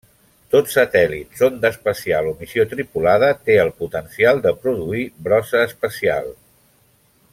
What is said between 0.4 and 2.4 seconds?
Tot satèl·lit, sonda espacial o